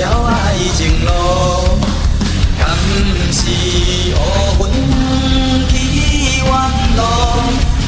[0.00, 1.10] 了爱情路，
[2.58, 2.62] 甘
[3.30, 3.40] 是
[4.16, 4.18] 乌
[4.64, 4.66] 云
[5.68, 5.74] 起
[6.38, 6.48] 远
[6.96, 7.00] 路，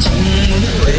[0.00, 0.04] 情
[0.84, 0.95] 话。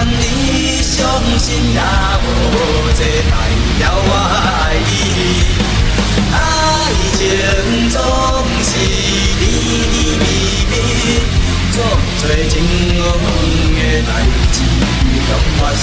[0.00, 0.94] 但你相
[1.40, 1.80] 信也
[2.22, 2.24] 无
[2.94, 3.34] 济，代
[3.78, 4.10] 表我
[4.54, 4.88] 爱你。
[6.32, 6.34] 爱
[7.18, 7.20] 情
[7.90, 7.98] 总
[8.62, 8.70] 是
[9.40, 9.42] 甜
[9.90, 10.22] 甜蜜
[10.70, 10.72] 蜜，
[11.72, 11.76] 足
[12.20, 12.54] 多情
[13.74, 14.10] 愿的代
[14.52, 14.56] 志，
[15.26, 15.82] 都发生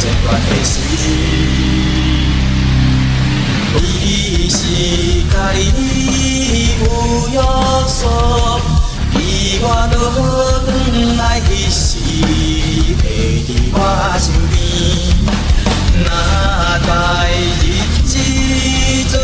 [0.00, 1.06] 在段的时日。
[3.76, 4.58] 你是
[5.32, 5.78] 该你
[6.80, 6.82] 有
[7.30, 7.38] 约
[7.86, 8.00] 束，
[9.12, 9.16] 替
[9.62, 9.94] 我倒
[11.16, 11.91] 来去。
[12.22, 13.02] 会
[13.46, 13.76] 在我
[14.18, 14.54] 身边，
[16.04, 16.06] 那
[16.86, 16.90] 代
[17.60, 17.62] 日
[18.04, 18.10] 子
[19.08, 19.14] 做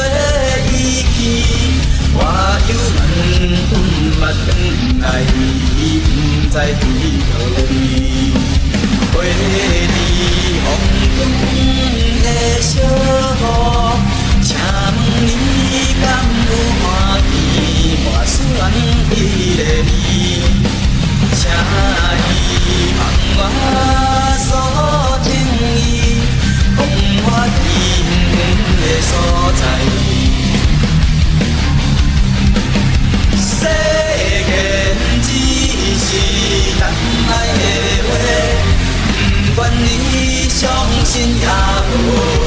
[0.73, 0.77] 伊
[1.15, 1.17] 去，
[2.15, 2.19] 我，
[3.71, 3.73] 不
[7.73, 8.58] 里。
[41.19, 41.49] 天涯
[41.91, 42.38] 路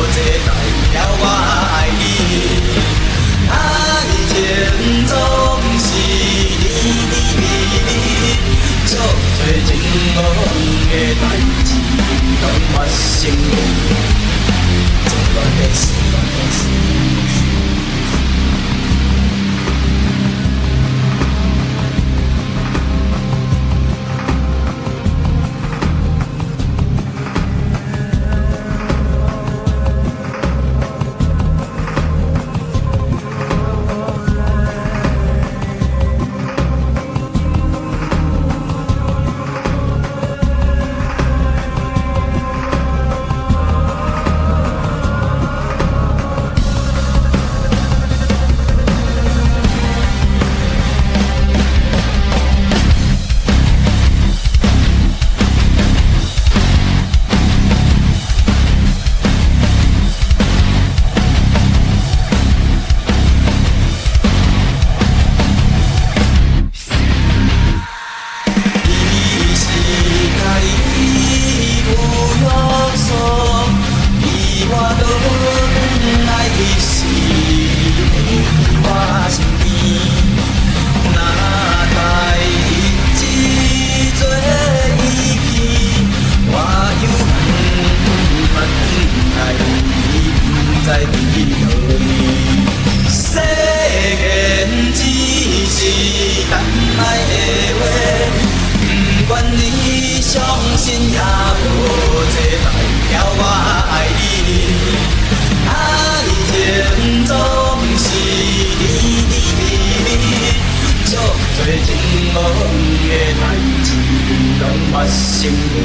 [114.31, 115.77] 难道不承认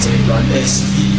[0.00, 1.15] 这段历史？